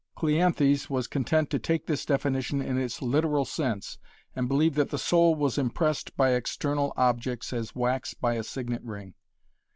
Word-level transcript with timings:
Cleanthes 0.17 0.89
was 0.89 1.05
content 1.05 1.51
to 1.51 1.59
take 1.59 1.85
this 1.85 2.07
definition 2.07 2.59
in 2.59 2.75
its 2.79 3.03
literal 3.03 3.45
sense, 3.45 3.99
and 4.35 4.47
believe 4.47 4.73
that 4.73 4.89
the 4.89 4.97
soul 4.97 5.35
was 5.35 5.59
impressed 5.59 6.17
by 6.17 6.31
external 6.31 6.91
objects 6.97 7.53
as 7.53 7.75
wax 7.75 8.15
by 8.15 8.33
a 8.33 8.41
signet 8.43 8.81
ring. 8.83 9.13